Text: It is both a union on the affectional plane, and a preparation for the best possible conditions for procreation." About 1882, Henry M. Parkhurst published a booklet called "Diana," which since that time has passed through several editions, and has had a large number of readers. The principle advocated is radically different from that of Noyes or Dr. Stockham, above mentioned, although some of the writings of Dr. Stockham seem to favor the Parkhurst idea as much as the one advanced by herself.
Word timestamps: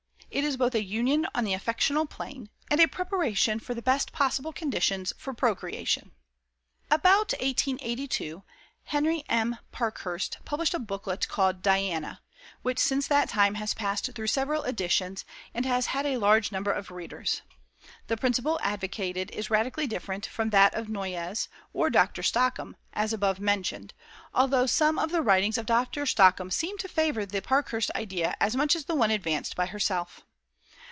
It 0.33 0.45
is 0.45 0.55
both 0.55 0.73
a 0.75 0.81
union 0.81 1.27
on 1.35 1.43
the 1.43 1.53
affectional 1.53 2.05
plane, 2.05 2.49
and 2.69 2.79
a 2.79 2.87
preparation 2.87 3.59
for 3.59 3.73
the 3.73 3.81
best 3.81 4.13
possible 4.13 4.53
conditions 4.53 5.11
for 5.17 5.33
procreation." 5.33 6.13
About 6.89 7.33
1882, 7.33 8.41
Henry 8.85 9.25
M. 9.27 9.57
Parkhurst 9.73 10.37
published 10.45 10.73
a 10.73 10.79
booklet 10.79 11.27
called 11.27 11.61
"Diana," 11.61 12.21
which 12.61 12.79
since 12.79 13.07
that 13.07 13.27
time 13.27 13.55
has 13.55 13.73
passed 13.73 14.09
through 14.15 14.27
several 14.27 14.63
editions, 14.63 15.25
and 15.53 15.65
has 15.65 15.87
had 15.87 16.05
a 16.05 16.15
large 16.15 16.49
number 16.49 16.71
of 16.71 16.91
readers. 16.91 17.41
The 18.05 18.15
principle 18.17 18.59
advocated 18.61 19.31
is 19.31 19.49
radically 19.49 19.87
different 19.87 20.27
from 20.27 20.51
that 20.51 20.75
of 20.75 20.87
Noyes 20.87 21.47
or 21.73 21.89
Dr. 21.89 22.21
Stockham, 22.21 22.75
above 22.93 23.39
mentioned, 23.39 23.95
although 24.35 24.67
some 24.67 24.99
of 24.99 25.09
the 25.11 25.23
writings 25.23 25.57
of 25.57 25.65
Dr. 25.65 26.05
Stockham 26.05 26.51
seem 26.51 26.77
to 26.77 26.87
favor 26.87 27.25
the 27.25 27.41
Parkhurst 27.41 27.89
idea 27.95 28.35
as 28.39 28.55
much 28.55 28.75
as 28.75 28.85
the 28.85 28.93
one 28.95 29.09
advanced 29.09 29.55
by 29.55 29.65
herself. 29.65 30.23